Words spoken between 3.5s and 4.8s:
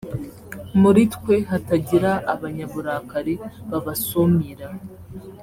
babasumira